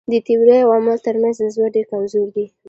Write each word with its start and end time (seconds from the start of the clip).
د 0.11 0.13
تیورۍ 0.25 0.59
او 0.63 0.69
عمل 0.77 0.97
تر 1.07 1.15
منځ 1.21 1.35
نسبت 1.45 1.69
ډېر 1.75 1.85
کمزوری 1.91 2.31
دی. 2.35 2.45